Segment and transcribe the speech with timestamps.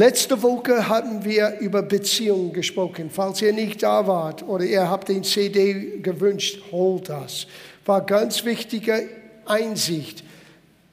[0.00, 3.10] Letzte Woche hatten wir über Beziehungen gesprochen.
[3.12, 7.46] Falls ihr nicht da wart oder ihr habt den CD gewünscht, holt das.
[7.84, 9.06] War ganz wichtige
[9.44, 10.24] Einsicht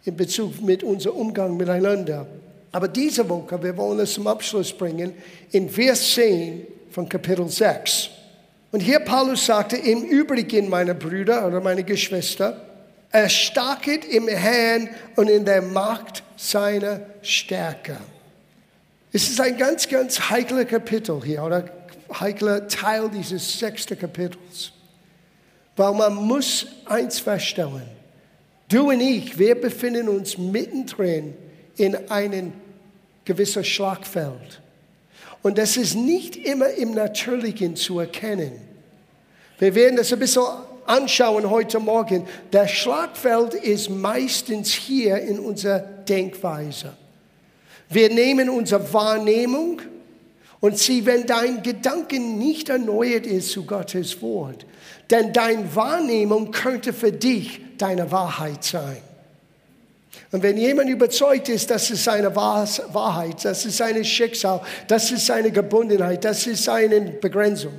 [0.03, 2.27] in Bezug mit unserem Umgang miteinander.
[2.73, 5.13] Aber diese Woche, wir wollen es zum Abschluss bringen,
[5.51, 8.09] in Vers 10 von Kapitel 6.
[8.73, 12.61] Und hier Paulus sagte, im Übrigen, meine Brüder oder meine Geschwister,
[13.09, 17.95] erstarket im Herrn und in der Macht seiner Stärke.
[19.11, 21.65] Es ist ein ganz, ganz heikler Kapitel hier oder
[22.19, 24.71] heikler Teil dieses sechsten Kapitels.
[25.75, 27.87] Weil man muss eins feststellen.
[28.67, 31.35] Du und ich, wir befinden uns mittendrin
[31.77, 32.51] in einem
[33.23, 34.61] gewissen Schlagfeld.
[35.41, 38.59] Und das ist nicht immer im Natürlichen zu erkennen.
[39.59, 40.43] Wir werden das ein bisschen
[40.85, 42.27] anschauen heute Morgen.
[42.51, 46.93] Der Schlagfeld ist meistens hier in unserer Denkweise.
[47.89, 49.81] Wir nehmen unsere Wahrnehmung
[50.59, 54.65] und sie, wenn dein Gedanken nicht erneuert ist zu Gottes Wort,
[55.09, 58.97] denn deine Wahrnehmung könnte für dich deine Wahrheit sein.
[60.31, 65.25] Und wenn jemand überzeugt ist, das ist seine Wahrheit, das ist seine Schicksal, das ist
[65.25, 67.73] seine Gebundenheit, das ist seine Begrenzung,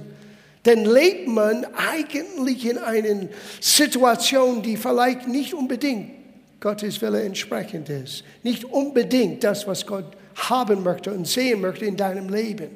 [0.62, 3.28] dann lebt man eigentlich in einer
[3.60, 6.17] Situation, die vielleicht nicht unbedingt
[6.60, 8.24] Gottes Wille entsprechend ist.
[8.42, 12.70] Nicht unbedingt das, was Gott haben möchte und sehen möchte in deinem Leben.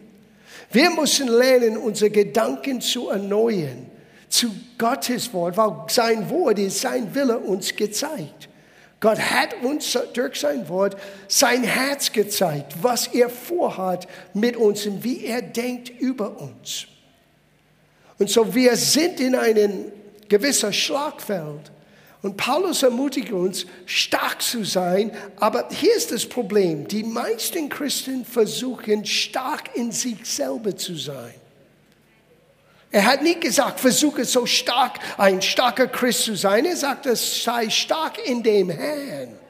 [0.71, 3.87] Wir müssen lernen, unsere Gedanken zu erneuern
[4.33, 8.49] zu Gottes Wort, weil sein Wort ist sein Wille uns gezeigt.
[8.99, 10.97] Gott hat uns durch sein Wort
[11.29, 16.87] sein Herz gezeigt, was er vorhat mit uns und wie er denkt über uns.
[18.19, 19.93] Und so wir sind in einem
[20.29, 21.71] gewissen Schlagfeld
[22.23, 25.11] und Paulus ermutigt uns, stark zu sein.
[25.41, 26.87] Aber hier ist das Problem.
[26.87, 31.35] Die meisten Christen versuchen, stark in sich selber zu sein.
[32.93, 36.65] Er hat nicht gesagt, versuche so stark, ein starker Christ zu sein.
[36.65, 39.42] Er sagt, sei stark in dem Herrn.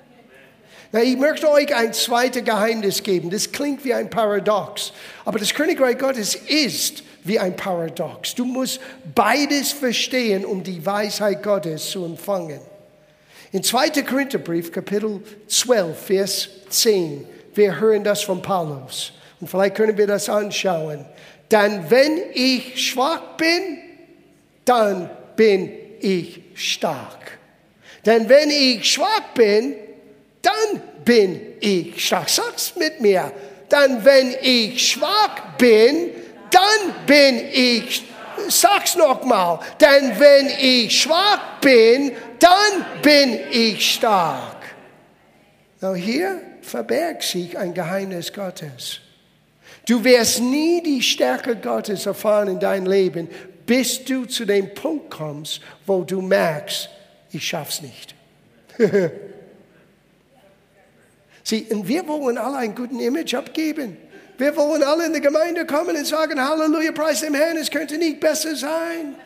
[0.92, 3.30] Na, ich möchte euch ein zweites Geheimnis geben.
[3.30, 4.92] Das klingt wie ein Paradox.
[5.24, 8.34] Aber das Königreich Gottes ist wie ein Paradox.
[8.34, 8.78] Du musst
[9.14, 12.60] beides verstehen, um die Weisheit Gottes zu empfangen.
[13.52, 14.02] In 2.
[14.02, 19.12] Korintherbrief, Kapitel 12, Vers 10, wir hören das von Paulus.
[19.40, 21.06] Und vielleicht können wir das anschauen.
[21.48, 23.78] Dann, wenn ich schwach bin,
[24.66, 27.38] dann bin ich stark.
[28.04, 29.74] Denn wenn ich schwach bin,
[30.42, 32.28] dann bin ich stark.
[32.28, 33.32] Sag's mit mir.
[33.68, 36.10] Dann, wenn ich schwach bin,
[36.50, 38.04] dann bin ich,
[38.48, 44.58] sag's nochmal, denn wenn ich schwach bin, dann bin ich stark.
[45.80, 49.00] Now hier verbergt sich ein Geheimnis Gottes.
[49.86, 53.28] Du wirst nie die Stärke Gottes erfahren in deinem Leben,
[53.66, 56.88] bis du zu dem Punkt kommst, wo du merkst,
[57.32, 58.14] ich schaff's nicht.
[61.50, 63.96] Und wir wollen alle ein gutes Image abgeben.
[64.38, 67.98] Wir wollen alle in die Gemeinde kommen und sagen, Halleluja, preis dem Herrn, es könnte
[67.98, 69.16] nicht besser sein.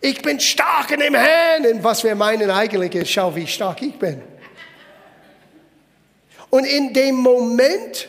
[0.00, 1.66] Ich bin stark in dem Herrn.
[1.66, 4.22] Und was wir meinen eigentlich ist, schau, wie stark ich bin.
[6.48, 8.08] Und in dem Moment,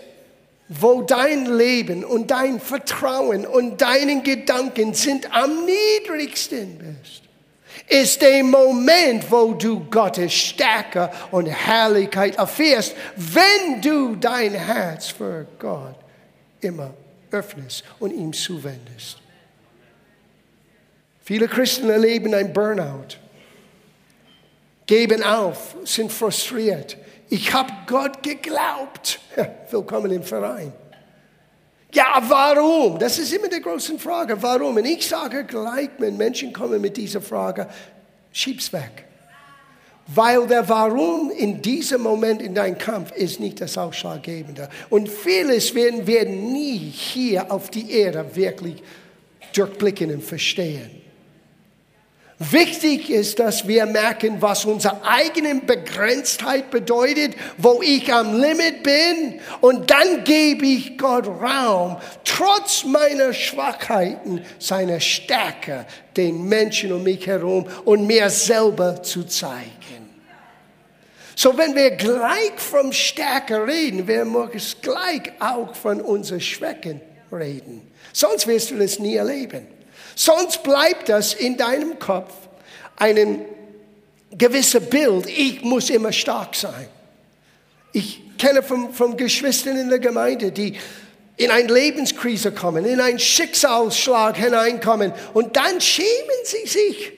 [0.67, 7.20] wo dein Leben und dein Vertrauen und deine Gedanken sind am niedrigsten bist,
[7.91, 15.45] ist der Moment, wo du Gottes Stärke und Herrlichkeit erfährst, wenn du dein Herz für
[15.59, 15.95] Gott
[16.61, 16.93] immer
[17.31, 19.17] öffnest und ihm zuwendest.
[21.21, 23.17] Viele Christen erleben ein Burnout,
[24.85, 26.97] geben auf, sind frustriert.
[27.29, 29.19] Ich habe Gott geglaubt.
[29.69, 30.71] Willkommen im Verein.
[31.93, 32.97] Ja, warum?
[32.97, 34.41] Das ist immer die große Frage.
[34.41, 34.77] Warum?
[34.77, 37.67] Und ich sage gleich, wenn Menschen kommen mit dieser Frage,
[38.31, 39.05] schieb's weg.
[40.07, 44.69] Weil der Warum in diesem Moment in deinem Kampf ist nicht das Ausschlaggebende.
[44.89, 48.81] Und vieles werden wir nie hier auf die Erde wirklich
[49.53, 51.00] durchblicken und verstehen.
[52.49, 59.39] Wichtig ist, dass wir merken, was unsere eigene Begrenztheit bedeutet, wo ich am Limit bin.
[59.59, 65.85] Und dann gebe ich Gott Raum, trotz meiner Schwachheiten, seiner Stärke
[66.17, 70.09] den Menschen um mich herum und mir selber zu zeigen.
[71.35, 77.01] So, wenn wir gleich von Stärke reden, wir müssen gleich auch von unseren Schwächen
[77.31, 77.91] reden.
[78.13, 79.80] Sonst wirst du das nie erleben.
[80.15, 82.33] Sonst bleibt das in deinem Kopf
[82.97, 83.45] ein
[84.37, 86.87] gewisses Bild, ich muss immer stark sein.
[87.93, 90.77] Ich kenne von, von Geschwistern in der Gemeinde, die
[91.37, 97.11] in eine Lebenskrise kommen, in einen Schicksalsschlag hineinkommen und dann schämen sie sich.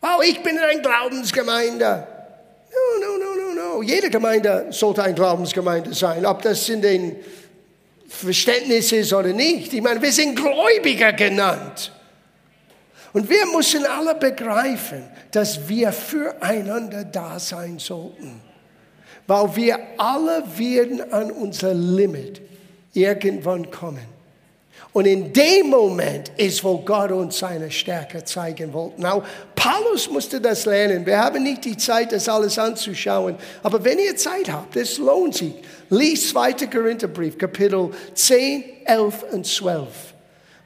[0.00, 2.06] Wow, ich bin in einer Glaubensgemeinde.
[2.70, 3.82] No, no, no, no, no.
[3.82, 7.16] Jede Gemeinde sollte eine Glaubensgemeinde sein, ob das in den
[8.10, 9.72] Verständnis ist oder nicht.
[9.72, 11.92] Ich meine, wir sind Gläubiger genannt.
[13.12, 18.40] Und wir müssen alle begreifen, dass wir füreinander da sein sollten.
[19.26, 22.42] Weil wir alle werden an unser Limit
[22.92, 24.19] irgendwann kommen.
[24.92, 29.00] Und in dem Moment ist, wo Gott uns seine Stärke zeigen wollte.
[29.00, 29.22] Now,
[29.54, 31.06] Paulus musste das lernen.
[31.06, 33.36] Wir haben nicht die Zeit, das alles anzuschauen.
[33.62, 35.54] Aber wenn ihr Zeit habt, es lohnt sich.
[35.90, 36.52] Lies 2.
[36.66, 39.86] Korintherbrief, Kapitel 10, 11 und 12.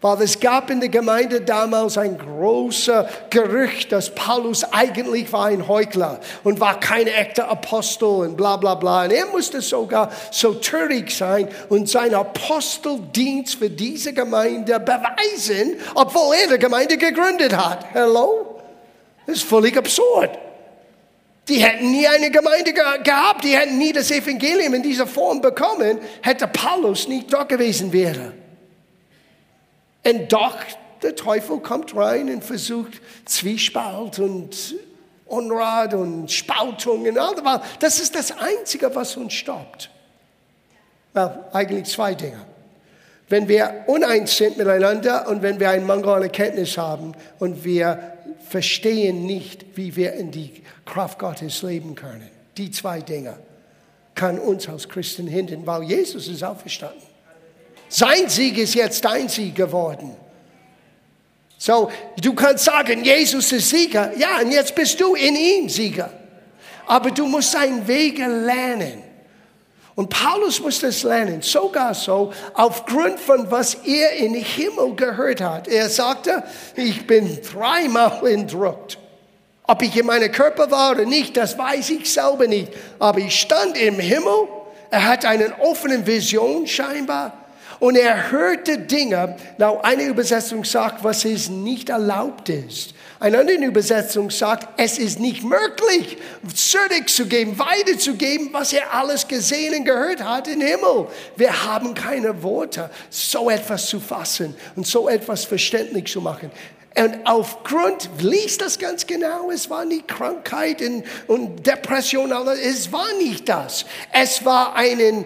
[0.05, 5.67] Weil es gab in der Gemeinde damals ein großes Gerücht, dass Paulus eigentlich war ein
[5.67, 9.05] Heuchler und war kein echter Apostel und bla bla bla.
[9.05, 16.35] Und er musste sogar so töricht sein und seinen Aposteldienst für diese Gemeinde beweisen, obwohl
[16.35, 17.87] er die Gemeinde gegründet hat.
[17.95, 18.61] Hello?
[19.27, 20.39] Das ist völlig absurd.
[21.49, 25.99] Die hätten nie eine Gemeinde gehabt, die hätten nie das Evangelium in dieser Form bekommen,
[26.21, 28.44] hätte Paulus nicht dort gewesen wäre.
[30.06, 30.56] Und doch,
[31.03, 34.77] der Teufel kommt rein und versucht Zwiespalt und
[35.27, 37.61] Unrat und Spaltung und all das.
[37.81, 39.91] Das ist das Einzige, was uns stoppt.
[41.15, 42.45] Well, eigentlich zwei Dinge.
[43.29, 48.15] Wenn wir uneins sind miteinander und wenn wir einen Mangel an Erkenntnis haben und wir
[48.49, 52.29] verstehen nicht, wie wir in die Kraft Gottes leben können.
[52.56, 53.39] Die zwei Dinge
[54.15, 57.14] kann uns als Christen hindern, weil Jesus ist auferstanden.
[57.96, 60.17] Sein Sieg ist jetzt dein Sieg geworden.
[61.56, 64.11] So, du kannst sagen, Jesus ist Sieger.
[64.17, 66.11] Ja, und jetzt bist du in ihm Sieger.
[66.87, 69.00] Aber du musst seinen Wege lernen.
[69.94, 75.69] Und Paulus muss das lernen, sogar so, aufgrund von was er in Himmel gehört hat.
[75.69, 76.43] Er sagte,
[76.75, 78.99] ich bin dreimal entrückt.
[79.69, 82.73] Ob ich in meinem Körper war oder nicht, das weiß ich selber nicht.
[82.99, 84.49] Aber ich stand im Himmel,
[84.91, 87.44] er hat eine offene Vision scheinbar.
[87.81, 92.94] Und er hörte Dinge, now eine Übersetzung sagt, was es nicht erlaubt ist.
[93.21, 96.19] Eine andere Übersetzung sagt, es ist nicht möglich,
[96.55, 101.06] zurückzugeben, weiterzugeben, was er alles gesehen und gehört hat im Himmel.
[101.37, 106.50] Wir haben keine Worte, so etwas zu fassen und so etwas verständlich zu machen.
[106.97, 112.31] Und aufgrund, liest das ganz genau, es war nicht Krankheit und, und Depression,
[112.62, 113.85] es war nicht das.
[114.12, 115.25] Es war einen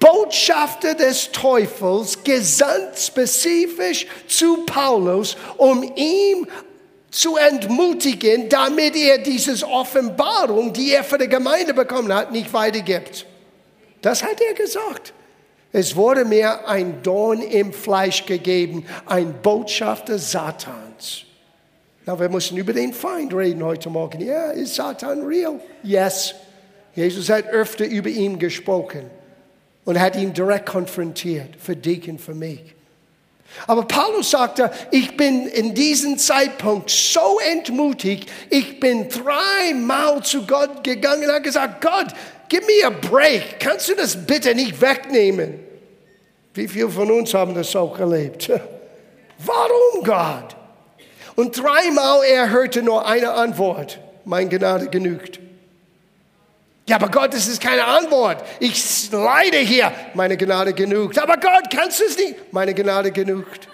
[0.00, 6.46] Botschafter des Teufels, gesandt spezifisch zu Paulus, um ihn
[7.10, 13.24] zu entmutigen, damit er diese Offenbarung, die er für die Gemeinde bekommen hat, nicht weitergibt.
[14.02, 15.12] Das hat er gesagt.
[15.72, 21.24] Es wurde mir ein Dorn im Fleisch gegeben, ein Botschafter Satans.
[22.06, 24.20] Na, wir müssen über den Feind reden heute Morgen.
[24.20, 25.60] Ja, ist Satan real?
[25.82, 26.34] Yes.
[26.94, 29.17] Jesus hat öfter über ihn gesprochen
[29.88, 32.60] und hat ihn direkt konfrontiert, für dich und für mich.
[33.66, 40.84] Aber Paulus sagte, ich bin in diesem Zeitpunkt so entmutigt, ich bin dreimal zu Gott
[40.84, 42.08] gegangen und habe gesagt, Gott,
[42.50, 45.58] gib mir a break, kannst du das bitte nicht wegnehmen?
[46.52, 48.50] Wie viele von uns haben das auch erlebt?
[49.38, 50.54] Warum Gott?
[51.34, 55.40] Und dreimal er hörte nur eine Antwort, mein Gnade genügt.
[56.88, 58.42] Ja, aber Gott, das ist keine Antwort.
[58.60, 59.92] Ich leide hier.
[60.14, 61.18] Meine Gnade genügt.
[61.18, 62.50] Aber Gott, kannst du es nicht?
[62.50, 63.68] Meine Gnade genügt.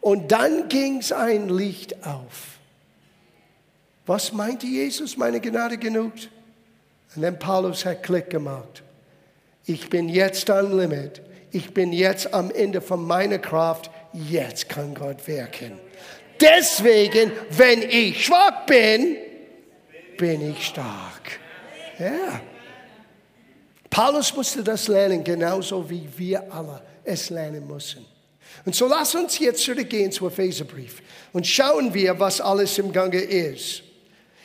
[0.00, 2.58] Und dann ging es ein Licht auf.
[4.06, 5.16] Was meinte Jesus?
[5.16, 6.30] Meine Gnade genügt?
[7.16, 8.84] Und dann Paulus hat Klick gemacht.
[9.66, 11.20] Ich bin jetzt am Limit.
[11.50, 13.90] Ich bin jetzt am Ende von meiner Kraft.
[14.12, 15.72] Jetzt kann Gott wirken.
[16.40, 19.16] Deswegen, wenn ich schwach bin,
[20.16, 21.40] bin ich stark.
[21.98, 22.40] Ja.
[23.90, 28.04] Paulus musste das lernen, genauso wie wir alle es lernen müssen.
[28.64, 31.02] Und so lass uns jetzt zurückgehen zum Epheserbrief
[31.32, 33.82] und schauen wir, was alles im Gange ist.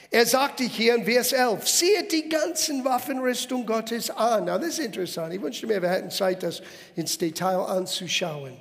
[0.10, 4.46] Er sagte hier in Vers 11, siehe die ganzen Waffenrüstung Gottes an.
[4.46, 5.34] Na, das ist interessant.
[5.34, 6.62] Ich wünschte mir, wir hätten Zeit, das
[6.96, 8.54] ins Detail anzuschauen.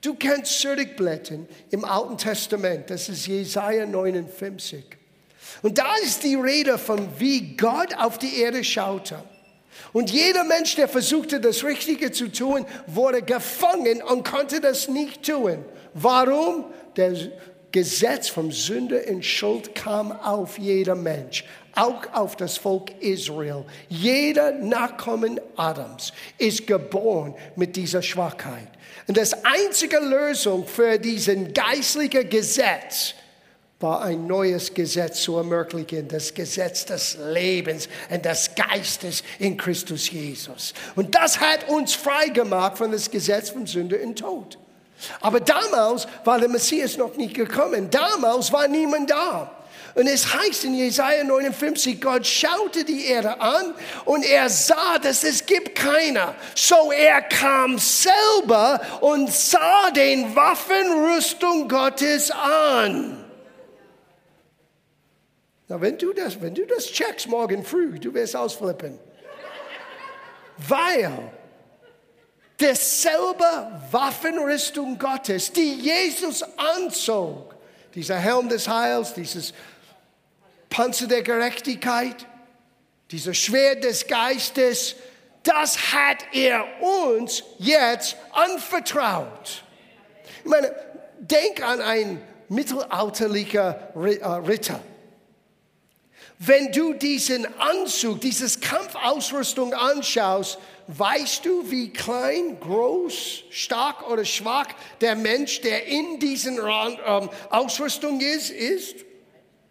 [0.00, 4.84] Du kannst zurückblättern im Alten Testament, das ist Jesaja 59.
[5.62, 9.22] Und da ist die Rede von, wie Gott auf die Erde schaute.
[9.92, 15.24] Und jeder Mensch, der versuchte, das Richtige zu tun, wurde gefangen und konnte das nicht
[15.24, 15.64] tun.
[15.94, 16.66] Warum?
[16.96, 17.14] Der
[17.72, 21.44] Gesetz vom Sünde und Schuld kam auf jeder Mensch.
[21.76, 23.64] auch auf das Volk Israel.
[23.88, 28.68] Jeder Nachkommen Adams ist geboren mit dieser Schwachheit.
[29.06, 33.14] Und das einzige Lösung für diesen geistlichen Gesetz
[33.78, 40.10] war ein neues Gesetz zu ermöglichen, das Gesetz des Lebens und des Geistes in Christus
[40.10, 40.72] Jesus.
[40.94, 44.58] Und das hat uns frei gemacht von das Gesetz von Sünde und Tod.
[45.20, 47.90] Aber damals war der Messias noch nicht gekommen.
[47.90, 49.52] Damals war niemand da.
[49.94, 55.24] Und es heißt in Jesaja 59, Gott schaute die Erde an und er sah, dass
[55.24, 56.34] es gibt keiner.
[56.54, 63.15] So er kam selber und sah den Waffenrüstung Gottes an.
[65.68, 68.98] Na, wenn du das, wenn du das checkst morgen früh, du wirst ausflippen.
[70.56, 71.32] Weil
[72.60, 77.54] derselbe Waffenrüstung Gottes, die Jesus anzog,
[77.94, 79.52] dieser Helm des Heils, dieses
[80.70, 82.26] Panzer der Gerechtigkeit,
[83.10, 84.96] dieser Schwert des Geistes,
[85.42, 89.64] das hat er uns jetzt anvertraut.
[90.44, 90.74] Ich meine,
[91.18, 94.80] denk an einen mittelalterlichen äh, Ritter.
[96.38, 104.68] Wenn du diesen Anzug, dieses Kampfausrüstung anschaust, weißt du, wie klein, groß, stark oder schwach
[105.00, 108.96] der Mensch, der in diesen ähm, Ausrüstung ist, ist?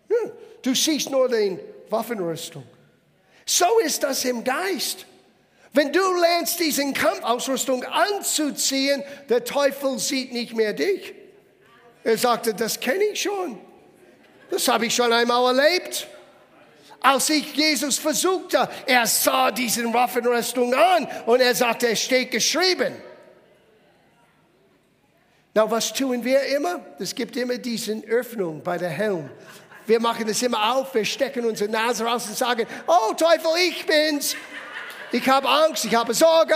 [0.10, 0.32] Ja,
[0.64, 2.64] du siehst nur die Waffenrüstung.
[3.46, 5.06] So ist das im Geist.
[5.72, 11.14] Wenn du lernst, diesen Kampfausrüstung anzuziehen, der Teufel sieht nicht mehr dich.
[12.04, 13.60] Er sagte, das kenne ich schon.
[14.50, 16.08] Das habe ich schon einmal erlebt
[17.06, 18.68] als ich Jesus versuchte.
[18.86, 22.94] Er sah diesen Waffenrüstung an und er sagte, es steht geschrieben.
[25.54, 26.82] Na, was tun wir immer?
[27.00, 29.30] Es gibt immer diese Öffnung bei der Helm.
[29.86, 33.86] Wir machen es immer auf, wir stecken unsere Nase raus und sagen, oh Teufel, ich
[33.86, 34.36] bin's.
[35.12, 36.56] Ich habe Angst, ich habe Sorge.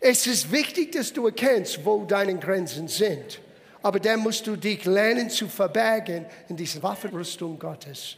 [0.00, 3.40] Es ist wichtig, dass du erkennst, wo deine Grenzen sind
[3.82, 8.16] aber dann musst du dich lernen zu verbergen in dieser Waffenrüstung Gottes.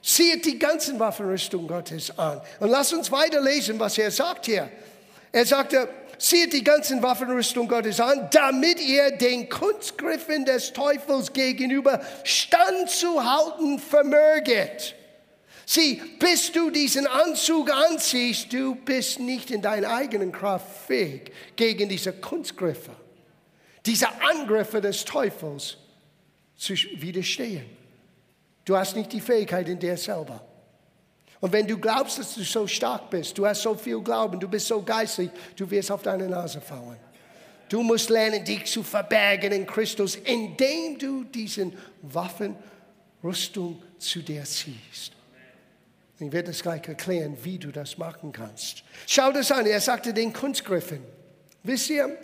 [0.00, 2.40] Sieht die ganzen Waffenrüstung Gottes an.
[2.60, 4.68] Und lass uns weiterlesen, was er sagt hier.
[5.30, 5.88] Er sagte,
[6.18, 14.94] sieht die ganzen Waffenrüstung Gottes an, damit ihr den Kunstgriffen des Teufels gegenüber standzuhalten vermöget.
[15.66, 21.88] Sieh, bis du diesen Anzug anziehst, du bist nicht in deiner eigenen Kraft fähig gegen
[21.88, 22.90] diese Kunstgriffe
[23.84, 25.76] diese Angriffe des Teufels
[26.56, 27.66] zu widerstehen.
[28.64, 30.44] Du hast nicht die Fähigkeit in dir selber.
[31.40, 34.48] Und wenn du glaubst, dass du so stark bist, du hast so viel Glauben, du
[34.48, 36.98] bist so geistig, du wirst auf deine Nase fallen.
[37.68, 41.72] Du musst lernen, dich zu verbergen in Christus, indem du diesen
[42.02, 45.14] Waffenrüstung zu dir ziehst.
[46.20, 48.84] Ich werde es gleich erklären, wie du das machen kannst.
[49.08, 51.00] Schau das an, er sagte den Kunstgriffen.
[51.64, 52.16] Wisst ihr,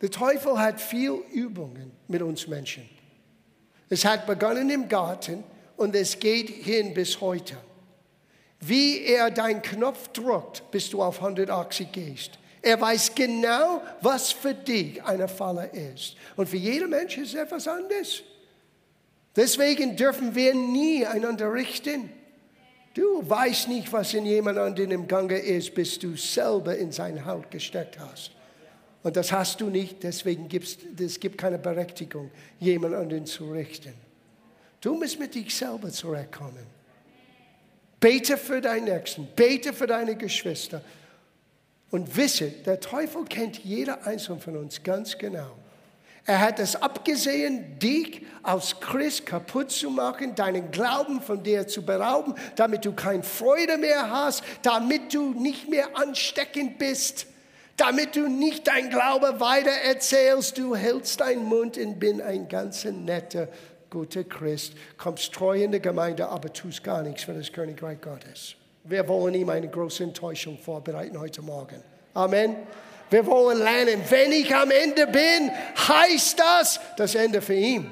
[0.00, 2.88] der Teufel hat viel Übungen mit uns Menschen.
[3.88, 5.44] Es hat begonnen im Garten
[5.76, 7.56] und es geht hin bis heute.
[8.60, 12.38] Wie er deinen Knopf drückt, bis du auf 180 gehst.
[12.62, 16.16] Er weiß genau, was für dich eine Falle ist.
[16.36, 18.22] Und für jeden Menschen ist etwas anderes.
[19.34, 22.10] Deswegen dürfen wir nie einander richten.
[22.94, 27.24] Du weißt nicht, was in jemand anderen im Gange ist, bis du selber in seine
[27.24, 28.32] Haut gesteckt hast.
[29.02, 33.94] Und das hast du nicht, deswegen gibt es keine Berechtigung, jemand anderen zu richten.
[34.80, 36.66] Du musst mit dich selber zurückkommen.
[37.98, 40.82] Bete für deinen Nächsten, bete für deine Geschwister
[41.90, 45.56] und wisse, der Teufel kennt jeder einzelne von uns ganz genau.
[46.24, 51.84] Er hat es abgesehen, dich als Christ kaputt zu machen, deinen Glauben von dir zu
[51.84, 57.26] berauben, damit du keine Freude mehr hast, damit du nicht mehr ansteckend bist
[57.80, 60.58] damit du nicht dein Glaube weiter erzählst.
[60.58, 63.48] Du hältst deinen Mund und bin ein ganz netter,
[63.88, 68.54] guter Christ, kommst treu in die Gemeinde, aber tust gar nichts für das Königreich Gottes.
[68.84, 71.82] Wir wollen ihm eine große Enttäuschung vorbereiten heute Morgen.
[72.14, 72.56] Amen.
[73.08, 75.50] Wir wollen lernen, wenn ich am Ende bin,
[75.88, 77.90] heißt das das Ende für ihn.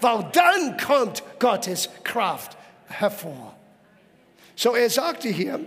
[0.00, 2.56] Weil dann kommt Gottes Kraft
[2.88, 3.54] hervor.
[4.56, 5.60] So er sagte hier,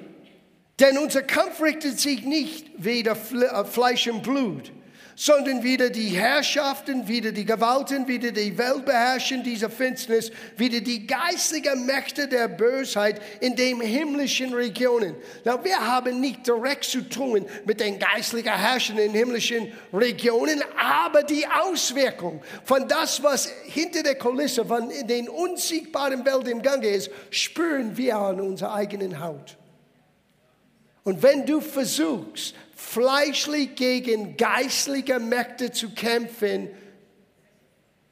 [0.79, 4.71] denn unser Kampf richtet sich nicht weder äh, Fleisch und Blut,
[5.15, 11.07] sondern wieder die Herrschaften, wieder die Gewalten, wieder die Welt beherrschen, diese Finsternis, wieder die
[11.07, 15.15] geistigen Mächte der Bösheit in den himmlischen Regionen.
[15.43, 21.23] Na, wir haben nicht direkt zu tun mit den geistlichen Herrschern in himmlischen Regionen, aber
[21.23, 27.09] die Auswirkung von das, was hinter der Kulisse, von den unsiegbaren Welt im Gange ist,
[27.31, 29.57] spüren wir an unserer eigenen Haut.
[31.07, 36.67] Und wenn du versuchst, fleischlich gegen geistliche Mächte zu kämpfen,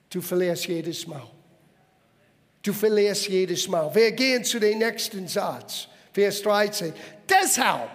[0.10, 1.30] du verlierst jedes Mal.
[2.64, 3.94] Du verlierst jedes Mal.
[3.94, 6.94] Wir gehen zu dem nächsten Satz, Vers 13.
[7.28, 7.92] Deshalb,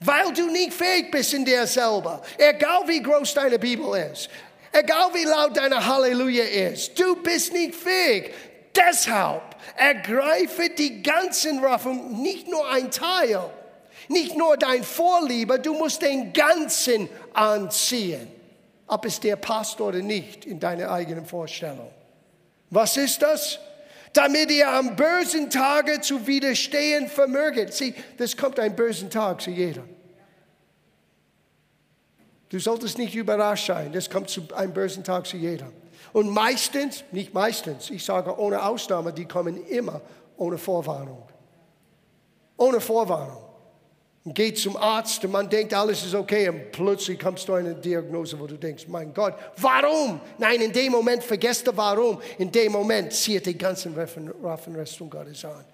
[0.00, 4.28] weil du nicht fähig bist in dir selber, egal wie groß deine Bibel ist,
[4.72, 8.34] egal wie laut deine Halleluja ist, du bist nicht fähig.
[8.74, 13.48] Deshalb ergreife die ganzen Waffen, nicht nur ein Teil
[14.10, 18.26] nicht nur dein Vorliebe, du musst den ganzen anziehen.
[18.88, 21.90] Ob es dir passt oder nicht in deiner eigenen Vorstellung.
[22.70, 23.60] Was ist das?
[24.12, 27.72] Damit ihr am bösen Tage zu widerstehen vermöget.
[27.72, 29.88] Sieh, das kommt ein bösen Tag zu jedem.
[32.48, 35.72] Du solltest nicht überrascht sein, das kommt zu einem bösen Tag zu jedem.
[36.12, 40.00] Und meistens, nicht meistens, ich sage ohne Ausnahme, die kommen immer
[40.36, 41.22] ohne Vorwarnung.
[42.56, 43.49] Ohne Vorwarnung
[44.24, 47.74] und geht zum Arzt und man denkt, alles ist okay und plötzlich kommst du eine
[47.74, 50.20] Diagnose, wo du denkst, mein Gott, warum?
[50.38, 52.20] Nein, in dem Moment vergesst du warum.
[52.38, 55.64] In dem Moment zieht die ganze Waffenrüstung Gottes an.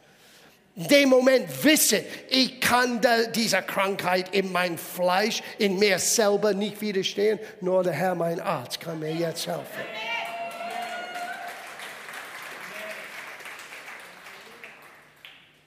[0.76, 3.00] In dem Moment wisse, ich kann
[3.34, 8.78] dieser Krankheit in mein Fleisch, in mir selber nicht widerstehen, nur der Herr, mein Arzt,
[8.78, 9.64] kann mir jetzt helfen.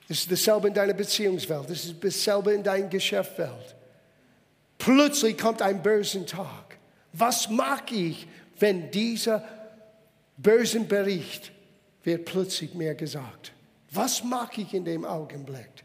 [0.09, 1.69] Das ist dasselbe in deiner Beziehungswelt.
[1.69, 3.75] Das ist dasselbe in deiner Geschäftswelt.
[4.79, 6.77] Plötzlich kommt ein böser Tag.
[7.13, 9.47] Was mag ich, wenn dieser
[10.35, 11.51] böse Bericht
[12.03, 13.51] wird plötzlich mir gesagt?
[13.91, 15.83] Was mag ich in dem Augenblick?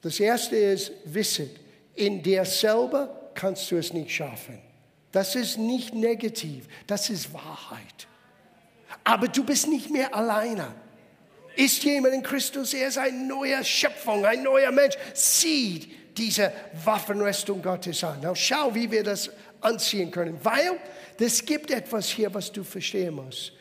[0.00, 1.50] Das erste ist, wissen,
[1.94, 4.58] in dir selber kannst du es nicht schaffen.
[5.12, 8.08] Das ist nicht negativ, das ist Wahrheit.
[9.04, 10.74] Aber du bist nicht mehr alleine.
[11.58, 14.94] Ist jemand in Christus, er ist eine neue Schöpfung, ein neuer Mensch.
[15.12, 16.52] Sieht diese
[16.84, 18.20] Waffenrüstung Gottes an.
[18.20, 19.28] Now schau, wie wir das
[19.60, 20.38] anziehen können.
[20.40, 20.78] Weil
[21.18, 23.54] es gibt etwas hier, was du verstehen musst.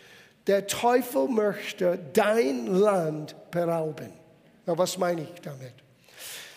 [0.46, 4.14] Der Teufel möchte dein Land berauben.
[4.68, 5.74] Na, was meine ich damit?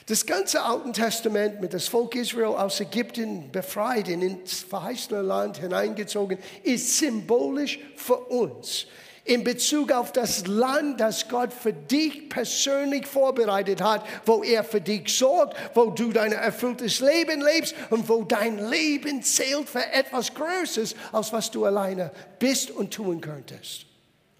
[0.04, 5.56] Das ganze Alte Testament mit das Volk Israel aus Ägypten befreit und ins verheißene Land
[5.56, 8.86] hineingezogen, ist symbolisch für uns
[9.30, 14.80] in Bezug auf das Land, das Gott für dich persönlich vorbereitet hat, wo er für
[14.80, 20.34] dich sorgt, wo du dein erfülltes Leben lebst und wo dein Leben zählt für etwas
[20.34, 23.86] Größeres, als was du alleine bist und tun könntest.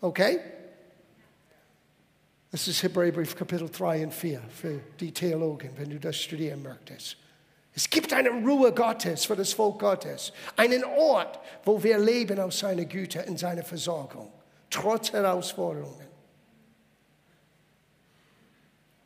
[0.00, 0.40] Okay?
[2.50, 7.16] Das ist Hebräerbrief Kapitel 3 und 4 für die Theologen, wenn du das studieren möchtest.
[7.76, 12.59] Es gibt eine Ruhe Gottes für das Volk Gottes, einen Ort, wo wir leben aus
[12.59, 14.33] seiner Güte und seiner Versorgung
[14.70, 16.06] trotz Herausforderungen.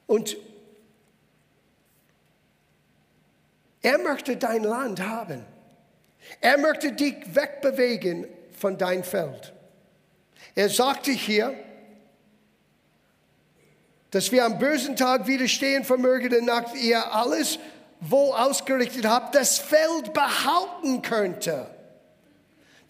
[0.06, 0.36] Und
[3.82, 5.44] er möchte dein Land haben.
[6.40, 8.26] Er möchte dich wegbewegen
[8.58, 9.52] von dein Feld.
[10.54, 11.54] Er sagte hier,
[14.10, 17.58] dass wir am bösen Tag widerstehen vermögen, und nach ihr alles
[18.00, 21.73] wohl ausgerichtet habt, das Feld behalten könnte.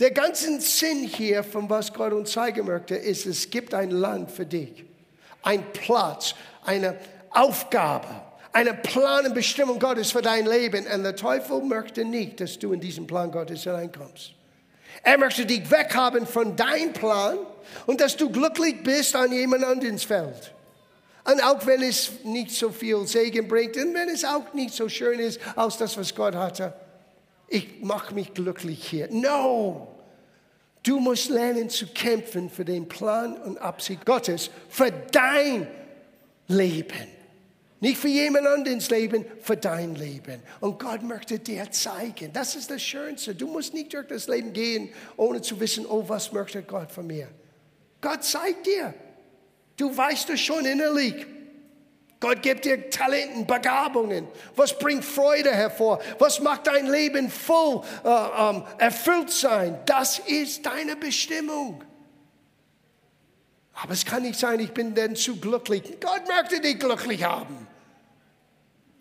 [0.00, 4.30] Der ganze Sinn hier, von was Gott uns zeigen möchte, ist, es gibt ein Land
[4.30, 4.85] für dich.
[5.42, 6.96] Ein Platz, eine
[7.30, 8.09] Aufgabe,
[8.52, 10.87] eine Plan und Bestimmung Gottes für dein Leben.
[10.87, 14.33] Und der Teufel möchte nicht, dass du in diesen Plan Gottes hineinkommst.
[15.02, 17.38] Er möchte dich weghaben von deinem Plan
[17.87, 20.52] und dass du glücklich bist an jemand anderes Feld.
[21.24, 24.88] Und auch wenn es nicht so viel Segen bringt und wenn es auch nicht so
[24.88, 26.74] schön ist als das, was Gott hatte
[27.48, 29.09] ich mache mich glücklich hier.
[29.11, 29.88] No!
[30.83, 35.66] Du musst lernen zu kämpfen für den Plan und Absicht Gottes, für dein
[36.46, 37.09] Leben.
[37.80, 40.42] Nicht für jemand anderes Leben, für dein Leben.
[40.61, 42.33] Und Gott möchte dir zeigen.
[42.33, 43.35] Das ist das Schönste.
[43.35, 47.07] Du musst nicht durch das Leben gehen, ohne zu wissen, oh, was möchte Gott von
[47.07, 47.28] mir.
[48.00, 48.94] Gott zeigt dir.
[49.76, 51.26] Du weißt es schon innerlich.
[52.24, 54.26] Gott gibt dir Talenten, Begabungen.
[54.56, 56.00] Was bringt Freude hervor?
[56.18, 59.78] Was macht dein Leben voll, äh, ähm, erfüllt sein?
[59.84, 61.84] Das ist deine Bestimmung.
[63.74, 65.82] Aber es kann nicht sein, ich bin denn zu glücklich.
[66.00, 67.66] Gott möchte dich glücklich haben.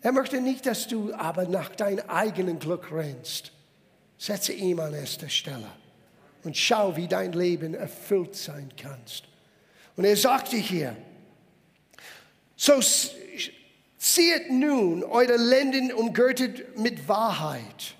[0.02, 3.52] Er möchte nicht, dass du aber nach deinem eigenen Glück rennst.
[4.18, 5.70] Setze ihm an erster Stelle
[6.42, 9.24] und schau, wie dein Leben erfüllt sein kannst.
[9.96, 10.94] Und er sagte hier,
[12.56, 12.80] so
[13.98, 17.94] zieht nun eure Lenden umgürtet mit Wahrheit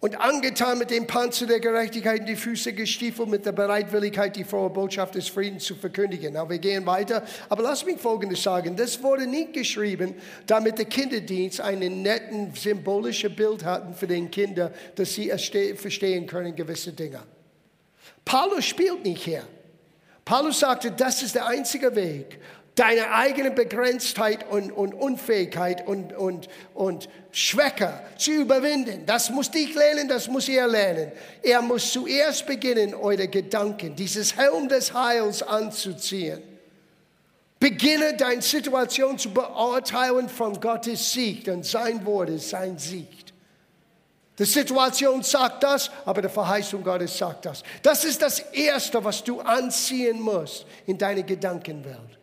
[0.00, 4.44] und angetan mit dem Panzer der Gerechtigkeit und die Füße gestiefelt mit der Bereitwilligkeit, die
[4.44, 6.32] frohe Botschaft des Friedens zu verkündigen.
[6.32, 7.22] Na, wir gehen weiter.
[7.50, 8.76] Aber lass mich Folgendes sagen.
[8.76, 10.14] Das wurde nicht geschrieben,
[10.46, 15.30] damit der Kinderdienst einen netten, symbolischen Bild hatten für den Kinder, dass sie
[15.76, 17.20] verstehen können gewisse Dinge.
[18.24, 19.44] Paulus spielt nicht hier.
[20.24, 22.38] Paulus sagte, das ist der einzige Weg,
[22.80, 29.04] deine eigene Begrenztheit und, und Unfähigkeit und, und, und Schwäche zu überwinden.
[29.04, 31.12] Das muss dich lernen, das muss er lernen.
[31.42, 36.42] Er muss zuerst beginnen, eure Gedanken, dieses Helm des Heils anzuziehen.
[37.58, 43.26] Beginne deine Situation zu beurteilen von Gottes Sieg, denn sein Wort ist sein Sieg.
[44.38, 47.62] Die Situation sagt das, aber die Verheißung Gottes sagt das.
[47.82, 52.19] Das ist das Erste, was du anziehen musst in deine Gedankenwelt.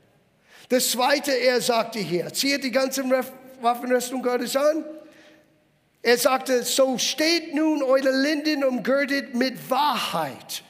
[0.70, 3.04] Das Zweite, er sagte hier, zieht die ganze
[3.62, 4.84] Waffenrüstung Gottes an.
[6.02, 10.64] Er sagte, so steht nun eure Linden umgürtet mit Wahrheit.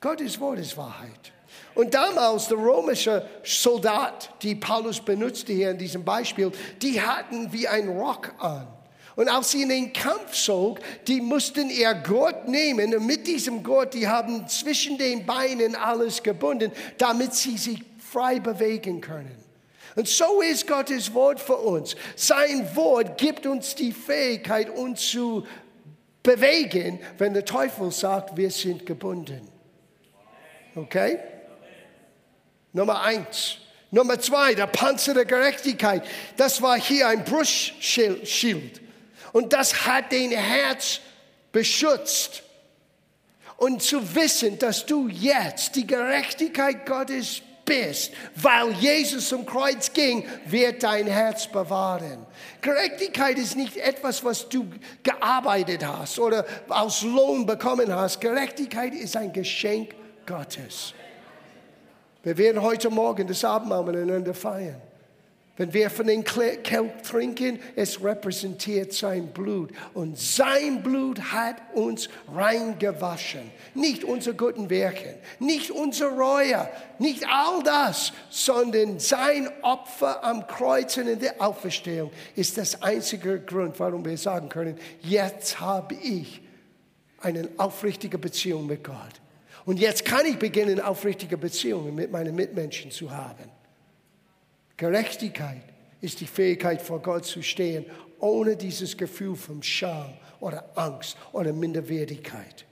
[0.00, 1.32] Gottes Wort ist Wahrheit.
[1.74, 7.66] Und damals, der römische Soldat, die Paulus benutzte hier in diesem Beispiel, die hatten wie
[7.66, 8.66] ein Rock an.
[9.14, 13.62] Und als sie in den Kampf zog, die mussten ihr Gurt nehmen und mit diesem
[13.62, 17.80] Gurt, die haben zwischen den Beinen alles gebunden, damit sie sich
[18.12, 19.36] frei bewegen können.
[19.94, 21.96] Und so ist Gottes Wort für uns.
[22.16, 25.46] Sein Wort gibt uns die Fähigkeit, uns zu
[26.22, 29.48] bewegen, wenn der Teufel sagt, wir sind gebunden.
[30.74, 31.18] Okay?
[32.72, 33.58] Nummer eins.
[33.90, 36.02] Nummer zwei, der Panzer der Gerechtigkeit.
[36.38, 38.80] Das war hier ein Brustschild.
[39.32, 41.00] Und das hat den Herz
[41.50, 42.42] beschützt.
[43.58, 50.24] Und zu wissen, dass du jetzt die Gerechtigkeit Gottes bist, weil Jesus zum Kreuz ging,
[50.46, 52.26] wird dein Herz bewahren.
[52.60, 54.68] Gerechtigkeit ist nicht etwas, was du
[55.02, 58.20] gearbeitet hast oder aus Lohn bekommen hast.
[58.20, 59.94] Gerechtigkeit ist ein Geschenk
[60.26, 60.94] Gottes.
[62.22, 64.80] Wir werden heute Morgen das Abendmahl miteinander feiern.
[65.58, 66.62] Wenn wir von dem Kelch
[67.02, 69.70] trinken, es repräsentiert sein Blut.
[69.92, 73.50] Und sein Blut hat uns reingewaschen.
[73.74, 80.96] Nicht unsere guten Werke, nicht unsere Reue, nicht all das, sondern sein Opfer am Kreuz
[80.96, 86.40] und in der Auferstehung ist das einzige Grund, warum wir sagen können, jetzt habe ich
[87.20, 89.20] eine aufrichtige Beziehung mit Gott.
[89.66, 93.61] Und jetzt kann ich beginnen, aufrichtige Beziehungen mit meinen Mitmenschen zu haben.
[94.76, 95.62] Gerechtigkeit
[96.00, 97.86] ist die Fähigkeit, vor Gott zu stehen,
[98.18, 102.64] ohne dieses Gefühl von Scham oder Angst oder Minderwertigkeit.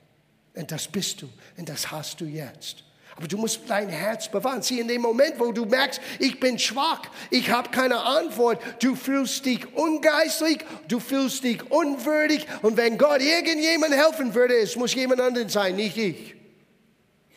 [0.54, 2.84] Und das bist du und das hast du jetzt.
[3.16, 4.62] Aber du musst dein Herz bewahren.
[4.62, 8.94] Sieh, in dem Moment, wo du merkst, ich bin schwach, ich habe keine Antwort, du
[8.94, 10.58] fühlst dich ungeistlich,
[10.88, 12.46] du fühlst dich unwürdig.
[12.62, 16.34] Und wenn Gott irgendjemand helfen würde, es muss jemand anderen sein, nicht ich.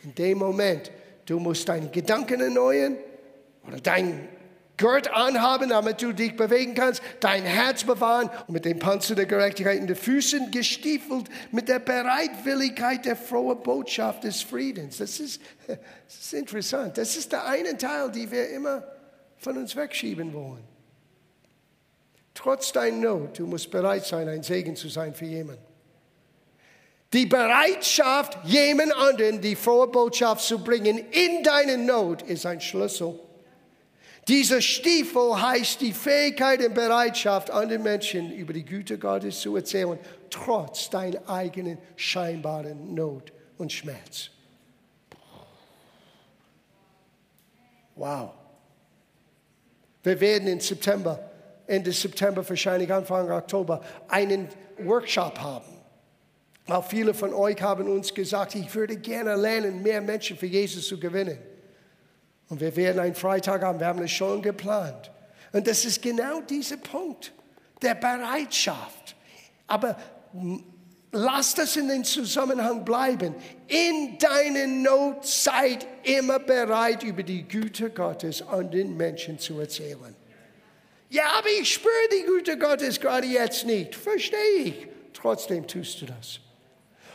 [0.04, 0.90] In dem Moment,
[1.26, 2.96] du musst deine Gedanken erneuern
[3.66, 4.28] oder dein
[4.76, 9.26] Gurt anhaben, damit du dich bewegen kannst, dein Herz bewahren und mit dem Panzer der
[9.26, 14.98] Gerechtigkeit in den Füßen gestiefelt, mit der Bereitwilligkeit der frohen Botschaft des Friedens.
[14.98, 16.98] Das ist, das ist interessant.
[16.98, 18.82] Das ist der eine Teil, den wir immer
[19.38, 20.64] von uns wegschieben wollen.
[22.34, 25.62] Trotz deiner Not, du musst bereit sein, ein Segen zu sein für jemanden.
[27.12, 33.20] Die Bereitschaft, jemand anderen die frohe Botschaft zu bringen in deine Not, ist ein Schlüssel
[34.28, 39.98] dieser Stiefel heißt die Fähigkeit und Bereitschaft, anderen Menschen über die Güte Gottes zu erzählen,
[40.30, 44.30] trotz deiner eigenen scheinbaren Not und Schmerz.
[47.96, 48.30] Wow.
[50.02, 51.30] Wir werden im September,
[51.66, 55.74] Ende September, wahrscheinlich Anfang Oktober, einen Workshop haben.
[56.66, 60.88] Weil viele von euch haben uns gesagt, ich würde gerne lernen, mehr Menschen für Jesus
[60.88, 61.38] zu gewinnen.
[62.54, 65.10] Und wir werden einen Freitag haben, wir haben es schon geplant.
[65.52, 67.32] Und das ist genau dieser Punkt
[67.82, 69.16] der Bereitschaft.
[69.66, 69.96] Aber
[71.10, 73.34] lass das in den Zusammenhang bleiben.
[73.66, 80.14] In deiner Not seid immer bereit, über die Güte Gottes an den Menschen zu erzählen.
[81.10, 83.96] Ja, aber ich spüre die Güte Gottes gerade jetzt nicht.
[83.96, 84.86] Verstehe ich.
[85.12, 86.38] Trotzdem tust du das.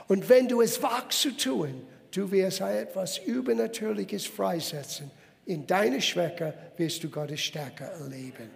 [0.10, 5.10] Und wenn du es wagst zu tun, du wirst etwas Übernatürliches freisetzen
[5.50, 8.52] in deiner Schwäche wirst du Gottes Stärke erleben.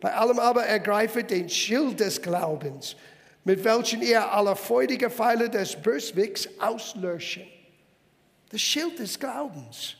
[0.00, 2.96] Bei allem aber ergreife den Schild des Glaubens,
[3.44, 7.44] mit welchen ihr alle freudige Pfeile des Böswicks auslöschen.
[8.50, 9.94] Das Schild des Glaubens.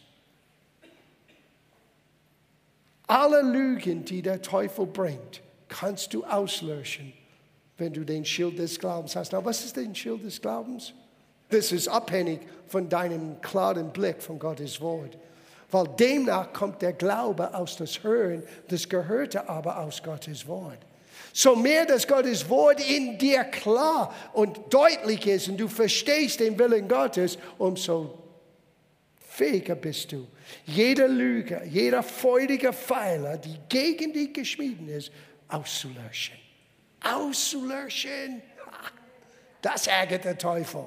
[3.06, 7.12] Alle Lügen, die der Teufel bringt, kannst du auslöschen,
[7.78, 9.30] wenn du den Schild des Glaubens hast.
[9.30, 10.92] Na, was ist denn Schild des Glaubens?
[11.50, 15.16] Das ist abhängig von deinem klaren Blick von Gottes Wort.
[15.72, 20.78] Weil demnach kommt der Glaube aus das Hören, das Gehörte aber aus Gottes Wort.
[21.32, 26.58] So mehr, dass Gottes Wort in dir klar und deutlich ist und du verstehst den
[26.58, 28.18] Willen Gottes, umso
[29.18, 30.28] fähiger bist du.
[30.66, 35.10] Jeder Lüge, jeder freudige Pfeiler, die gegen dich geschmieden ist,
[35.48, 36.36] auszulöschen.
[37.02, 38.42] Auszulöschen.
[39.62, 40.84] Das ärgert der Teufel.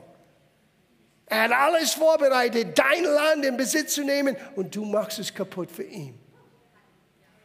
[1.27, 5.71] Er hat alles vorbereitet, dein Land in Besitz zu nehmen und du machst es kaputt
[5.71, 6.17] für ihn.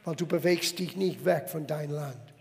[0.05, 2.35] Weil du bewegst dich nicht weg von deinem Land.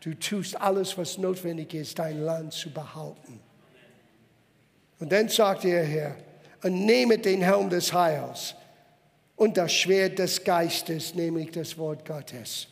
[0.00, 3.40] Du tust alles, was notwendig ist, dein Land zu behalten.
[5.00, 6.16] Und dann sagt er Herr,
[6.62, 8.54] und nehme den Helm des Heils
[9.36, 12.68] und das Schwert des Geistes, nämlich das Wort Gottes.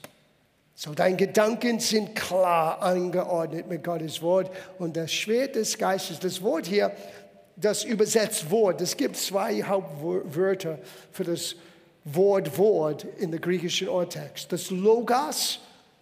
[0.74, 6.42] So, deine Gedanken sind klar angeordnet mit Gottes Wort und das Schwert des Geistes, das
[6.42, 6.92] Wort hier,
[7.56, 10.78] das übersetzt Wort, es gibt zwei Hauptwörter
[11.10, 11.56] für das
[12.04, 14.52] Wort Wort in der griechischen Urtext.
[14.52, 15.58] Das Logos,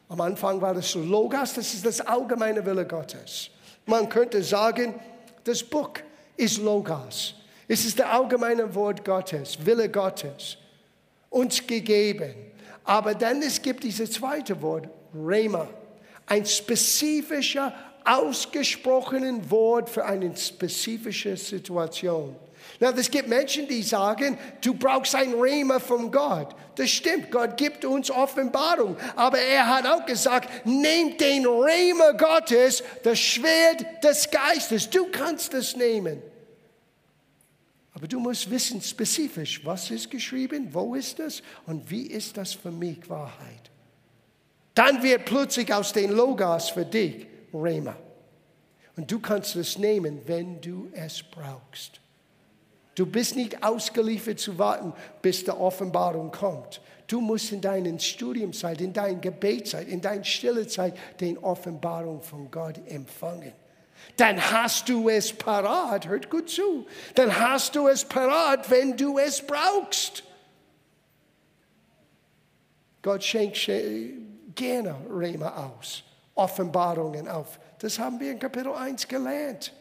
[0.08, 3.50] am Anfang war das Logos, das ist das allgemeine Wille Gottes.
[3.86, 4.94] Man könnte sagen,
[5.44, 5.92] das Buch
[6.36, 7.34] ist Logos.
[7.68, 10.58] Es ist der allgemeine Wort Gottes, Wille Gottes,
[11.30, 12.34] uns gegeben.
[12.84, 15.68] Aber dann es gibt dieses zweite Wort, Rema,
[16.26, 17.72] ein spezifischer,
[18.04, 22.36] ausgesprochenen Wort für eine spezifische Situation.
[22.80, 26.54] Na, es gibt Menschen, die sagen, du brauchst ein Rema von Gott.
[26.76, 28.96] Das stimmt, Gott gibt uns Offenbarung.
[29.14, 34.90] Aber er hat auch gesagt, nehmt den Rema Gottes, das Schwert des Geistes.
[34.90, 36.20] Du kannst es nehmen.
[37.92, 42.52] Aber du musst wissen spezifisch, was ist geschrieben, wo ist das und wie ist das
[42.52, 43.70] für mich Wahrheit.
[44.74, 47.96] Dann wird plötzlich aus den Logos für dich Rema.
[48.96, 52.00] Und du kannst es nehmen, wenn du es brauchst.
[52.94, 56.80] Du bist nicht ausgeliefert zu warten, bis die Offenbarung kommt.
[57.08, 62.80] Du musst in deiner Studiumzeit, in deiner Gebetszeit, in deiner Stillezeit den Offenbarung von Gott
[62.86, 63.52] empfangen
[64.16, 69.18] dann hast du es parat, hört gut zu, dann hast du es parat, wenn du
[69.18, 70.22] es brauchst.
[73.02, 73.70] Gott schenkt
[74.54, 77.58] gerne Rema aus, Offenbarungen auf.
[77.78, 79.72] Das haben wir in Kapitel 1 gelernt.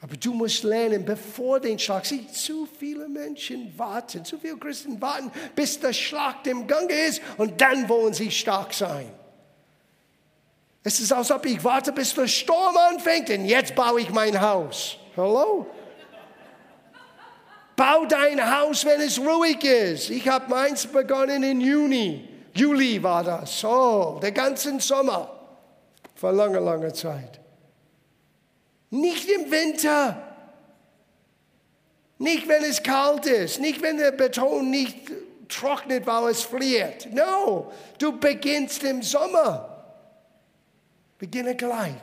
[0.00, 5.00] Aber du musst lernen, bevor den Schlag, sieh, zu viele Menschen warten, zu viele Christen
[5.00, 9.10] warten, bis der Schlag im Gange ist und dann wollen sie stark sein.
[10.84, 14.40] Es ist, als ob ich warte, bis der Sturm anfängt und jetzt baue ich mein
[14.40, 14.96] Haus.
[15.16, 15.66] Hallo?
[17.74, 20.10] Bau dein Haus, wenn es ruhig ist.
[20.10, 22.27] Ich habe meins begonnen im Juni.
[22.58, 23.64] Juli war das.
[23.64, 25.30] Oh, den ganzen Sommer.
[26.14, 27.38] Vor langer, langer Zeit.
[28.90, 30.22] Nicht im Winter.
[32.18, 33.60] Nicht, wenn es kalt ist.
[33.60, 34.96] Nicht, wenn der Beton nicht
[35.48, 37.08] trocknet, weil es friert.
[37.12, 39.84] No, du beginnst im Sommer.
[41.18, 41.94] Beginne gleich.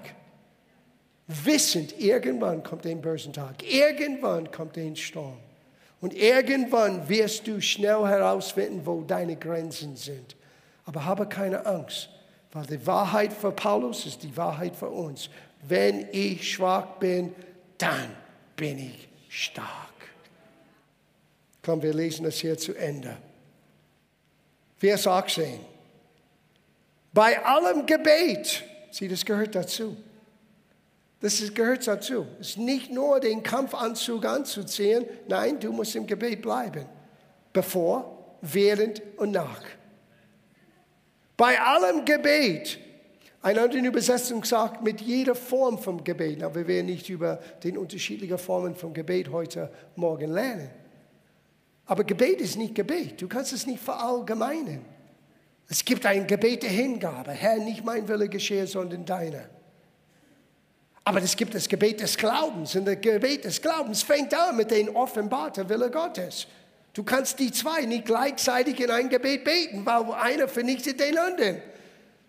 [1.27, 3.63] Wissend, irgendwann kommt ein bösen Tag.
[3.63, 5.37] Irgendwann kommt ein Sturm.
[6.01, 10.35] Und irgendwann wirst du schnell herausfinden, wo deine Grenzen sind.
[10.85, 12.09] Aber habe keine Angst,
[12.51, 15.29] weil die Wahrheit für Paulus ist die Wahrheit für uns.
[15.67, 17.33] Wenn ich schwach bin,
[17.77, 18.15] dann
[18.55, 19.67] bin ich stark.
[21.63, 23.17] Komm, wir lesen das hier zu Ende.
[24.77, 25.59] Vers 18.
[27.11, 28.63] Bei allem Gebet
[28.95, 29.97] Sieh, das gehört dazu.
[31.19, 32.25] Das gehört dazu.
[32.39, 36.85] Es ist nicht nur den Kampfanzug anzuziehen, nein, du musst im Gebet bleiben.
[37.51, 39.63] Bevor, während und nach.
[41.37, 42.79] Bei allem Gebet.
[43.41, 46.41] Eine andere Übersetzung sagt, mit jeder Form vom Gebet.
[46.41, 50.69] Aber wir werden nicht über die unterschiedlichen Formen vom Gebet heute Morgen lernen.
[51.85, 53.21] Aber Gebet ist nicht Gebet.
[53.21, 54.83] Du kannst es nicht verallgemeinern.
[55.67, 57.31] Es gibt ein Gebet der Hingabe.
[57.31, 59.45] Herr, nicht mein Wille geschehe, sondern deiner.
[61.03, 62.75] Aber es gibt das Gebet des Glaubens.
[62.75, 66.47] Und das Gebet des Glaubens fängt an mit dem offenbarten Wille Gottes.
[66.95, 71.61] Du kannst die zwei nicht gleichzeitig in ein Gebet beten, weil einer vernichtet den anderen.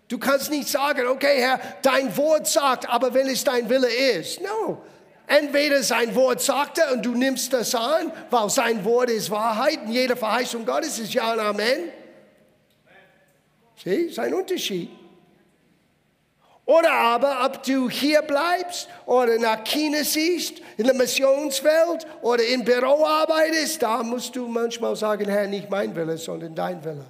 [0.09, 4.41] Du kannst nicht sagen, okay, Herr, dein Wort sagt, aber wenn es dein Wille ist.
[4.41, 4.83] No.
[5.29, 9.83] Entweder sein Wort sagt er und du nimmst das an, weil sein Wort ist Wahrheit
[9.87, 11.93] und jede Verheißung Gottes ist Ja und Amen.
[13.83, 14.91] Sieh, ist ein Unterschied.
[16.67, 22.65] Oder aber, ob du hier bleibst oder nach China siehst, in der Missionswelt oder im
[22.65, 27.05] Büro arbeitest, da musst du manchmal sagen, Herr, nicht mein Wille, sondern dein Wille.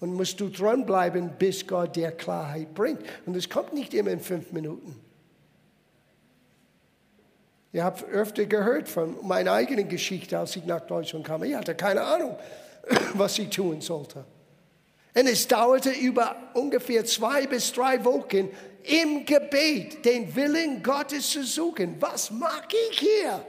[0.00, 3.02] Und musst du dranbleiben, bis Gott dir Klarheit bringt.
[3.26, 4.98] Und das kommt nicht immer in fünf Minuten.
[7.72, 11.44] Ihr habt öfter gehört von meiner eigenen Geschichte, als ich nach Deutschland kam.
[11.44, 12.34] Ich hatte keine Ahnung,
[13.14, 14.24] was ich tun sollte.
[15.14, 18.48] Und es dauerte über ungefähr zwei bis drei Wochen
[18.84, 21.96] im Gebet, den Willen Gottes zu suchen.
[22.00, 23.44] Was mag ich hier?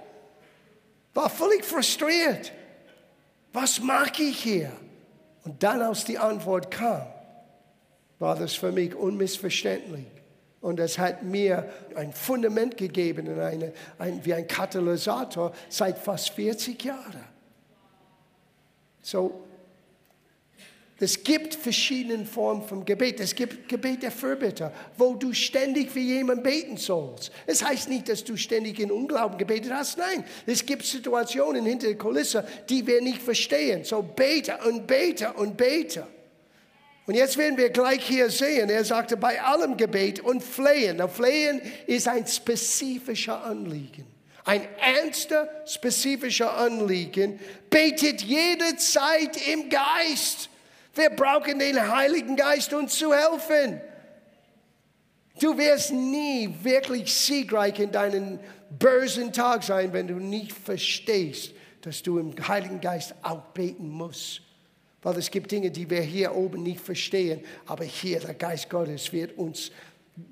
[1.13, 2.51] War völlig frustriert.
[3.53, 4.71] Was mag ich hier?
[5.43, 7.05] Und dann, als die Antwort kam,
[8.19, 10.05] war das für mich unmissverständlich.
[10.61, 16.83] Und es hat mir ein Fundament gegeben, eine, ein, wie ein Katalysator seit fast 40
[16.83, 17.25] Jahren.
[19.01, 19.43] So,
[21.01, 23.19] es gibt verschiedene Formen von Gebet.
[23.19, 27.31] Es gibt Gebet der Fürbitter, wo du ständig für jemanden beten sollst.
[27.47, 29.97] Es heißt nicht, dass du ständig in Unglauben gebetet hast.
[29.97, 33.83] Nein, es gibt Situationen hinter der Kulisse, die wir nicht verstehen.
[33.83, 36.05] So bete und bete und bete.
[37.07, 40.97] Und jetzt werden wir gleich hier sehen, er sagte, bei allem Gebet und Flehen.
[40.97, 44.05] Na, Flehen ist ein spezifischer Anliegen.
[44.45, 47.39] Ein ernster, spezifischer Anliegen.
[47.71, 50.50] Betet jederzeit im Geist.
[50.93, 53.79] Wir brauchen den Heiligen Geist, uns zu helfen.
[55.39, 58.39] Du wirst nie wirklich siegreich in deinen
[58.77, 63.43] bösen Tag sein, wenn du nicht verstehst, dass du im Heiligen Geist auch
[63.79, 64.41] musst.
[65.01, 69.11] Weil es gibt Dinge, die wir hier oben nicht verstehen, aber hier der Geist Gottes
[69.11, 69.71] wird uns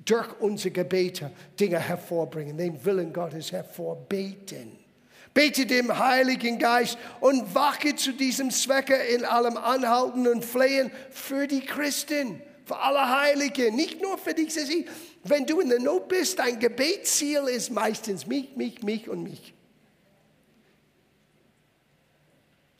[0.05, 4.78] durch unsere Gebete Dinge hervorbringen, den Willen Gottes hervorbeten.
[5.39, 11.47] Bete dem Heiligen Geist und wache zu diesem Zwecke in allem Anhalten und Flehen für
[11.47, 14.53] die Christen, für alle Heiligen, nicht nur für dich.
[15.23, 19.53] Wenn du in der Not bist, dein Gebetsziel ist meistens mich, mich, mich und mich.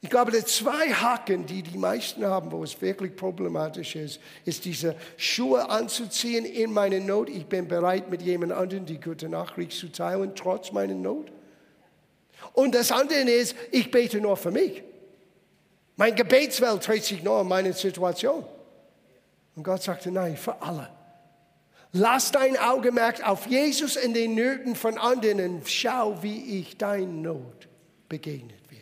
[0.02, 4.66] Ich glaube, die zwei Haken, die die meisten haben, wo es wirklich problematisch ist, ist
[4.66, 7.30] diese Schuhe anzuziehen in meiner Not.
[7.30, 11.32] Ich bin bereit, mit jemand anderem die gute Nachricht zu teilen, trotz meiner Not.
[12.54, 14.84] Und das andere ist, ich bete nur für mich.
[15.96, 18.46] Mein Gebetswelt dreht sich nur um meine Situation.
[19.56, 20.90] Und Gott sagte, nein, für alle.
[21.92, 27.22] Lass dein Augenmerk auf Jesus in den Nöten von anderen und schau, wie ich dein
[27.22, 27.68] Not
[28.08, 28.82] begegnet wird.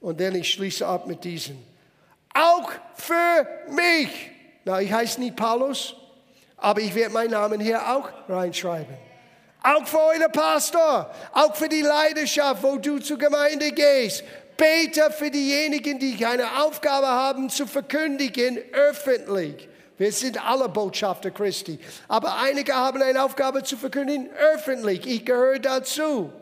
[0.00, 1.58] Und dann ich schließe ab mit diesem.
[2.34, 4.30] Auch für mich.
[4.64, 5.94] Na, ich heiße nicht Paulus,
[6.56, 9.05] aber ich werde meinen Namen hier auch reinschreiben.
[9.66, 14.22] Auch für euren Pastor, auch für die Leidenschaft, wo du zur Gemeinde gehst.
[14.56, 19.68] Bete für diejenigen, die keine Aufgabe haben, zu verkündigen, öffentlich.
[19.98, 21.80] Wir sind alle Botschafter Christi.
[22.06, 25.04] Aber einige haben eine Aufgabe zu verkündigen, öffentlich.
[25.04, 26.32] Ich gehöre dazu.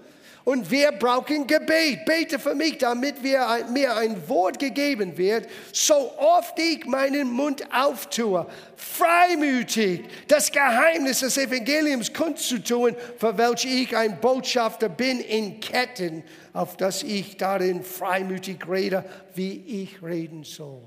[0.44, 2.04] Und wir brauchen Gebet.
[2.04, 7.64] Bete für mich, damit wir, mir ein Wort gegeben wird, so oft ich meinen Mund
[7.72, 16.22] auftue, freimütig das Geheimnis des Evangeliums kundzutun, für welches ich ein Botschafter bin in Ketten,
[16.52, 19.02] auf das ich darin freimütig rede,
[19.34, 20.82] wie ich reden soll.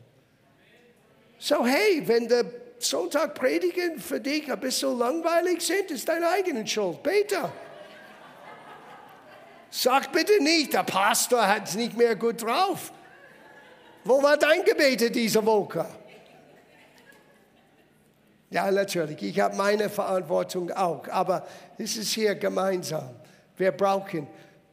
[1.39, 2.45] So hey, wenn der
[2.77, 7.01] Sonntag predigen für dich ein bisschen langweilig sind, ist deine eigene Schuld.
[7.01, 7.51] Bete.
[9.69, 12.91] Sag bitte nicht, der Pastor hat es nicht mehr gut drauf.
[14.03, 15.85] Wo war dein Gebet diese Woche?
[18.49, 21.45] Ja, natürlich, ich habe meine Verantwortung auch, aber
[21.77, 23.09] es ist hier gemeinsam.
[23.57, 24.27] Wir brauchen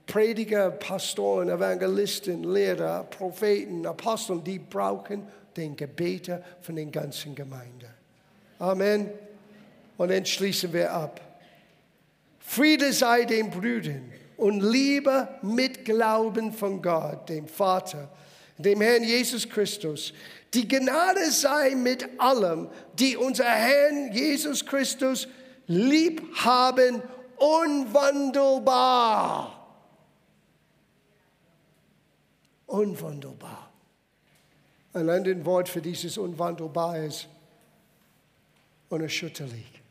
[0.06, 5.26] Prediger, Pastoren, Evangelisten, Lehrer, Propheten, Aposteln, die brauchen
[5.56, 7.88] den Gebeter von den ganzen Gemeinden.
[8.60, 9.10] Amen.
[9.96, 11.20] Und dann schließen wir ab.
[12.38, 18.08] Friede sei den Brüdern und Liebe mit Glauben von Gott, dem Vater,
[18.58, 20.12] dem Herrn Jesus Christus.
[20.52, 22.68] Die Gnade sei mit allem,
[22.98, 25.28] die unser Herrn Jesus Christus
[25.66, 27.02] lieb haben,
[27.36, 29.50] unwandelbar.
[32.66, 33.70] Unwandelbar.
[34.92, 37.26] Ein anderes Wort für dieses unwandelbar ist
[38.88, 39.83] unerschütterlich.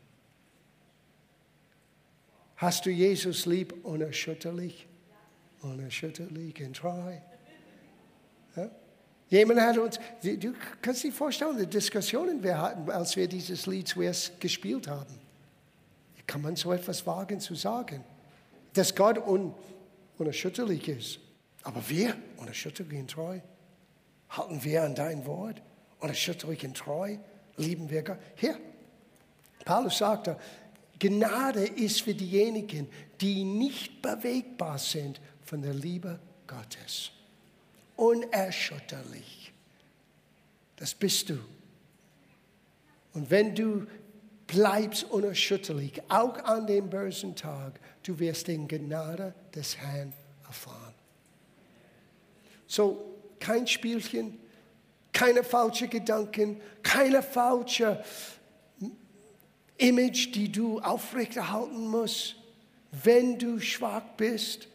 [2.64, 3.84] Hast du Jesus lieb?
[3.84, 4.86] Unerschütterlich.
[5.60, 7.20] Unerschütterlich and try.
[8.56, 8.70] Ja?
[9.28, 13.88] Jemand hat uns, du kannst dir vorstellen, die Diskussionen wir hatten, als wir dieses Lied
[13.88, 15.14] zuerst gespielt haben.
[16.26, 18.02] Kann man so etwas wagen zu sagen?
[18.72, 19.52] Dass Gott un,
[20.16, 21.18] unerschütterlich ist.
[21.64, 23.40] Aber wir, unerschütterlich und treu,
[24.30, 25.60] halten wir an dein Wort.
[26.00, 27.18] Unerschütterlich und treu,
[27.58, 28.18] lieben wir Gott.
[28.36, 28.58] Hier,
[29.66, 30.38] Paulus sagte,
[30.98, 32.88] Gnade ist für diejenigen,
[33.20, 37.10] die nicht bewegbar sind von der Liebe Gottes.
[37.96, 39.52] Unerschütterlich.
[40.76, 41.38] Das bist du.
[43.12, 43.86] Und wenn du
[44.46, 50.12] bleibst unerschütterlich, auch an dem bösen Tag, du wirst den Gnade des Herrn
[50.46, 50.94] erfahren.
[52.66, 54.38] So, kein Spielchen,
[55.12, 58.02] keine falschen Gedanken, keine falsche
[59.78, 62.36] Image, die du aufrechterhalten musst,
[63.02, 64.68] wenn du schwach bist.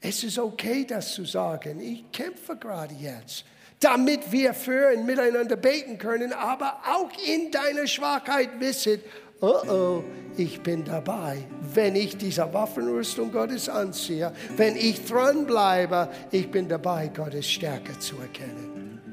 [0.00, 1.80] Es ist okay, das zu sagen.
[1.80, 3.44] Ich kämpfe gerade jetzt,
[3.78, 9.00] damit wir für und miteinander beten können, aber auch in deiner Schwachheit wissen,
[9.40, 10.04] oh oh,
[10.36, 11.46] ich bin dabei.
[11.74, 18.16] Wenn ich diese Waffenrüstung Gottes anziehe, wenn ich dranbleibe, ich bin dabei, Gottes Stärke zu
[18.18, 19.12] erkennen.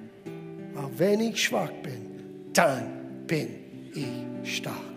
[0.76, 4.97] Aber wenn ich schwach bin, dann bin ich stark.